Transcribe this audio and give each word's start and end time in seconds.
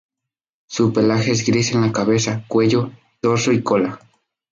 Su 0.65 0.91
pelaje 0.91 1.29
es 1.29 1.45
gris 1.45 1.73
en 1.73 1.81
la 1.81 1.91
cabeza, 1.93 2.43
cuello, 2.47 2.89
dorso 3.21 3.51
y 3.51 3.61
cola. 3.61 3.99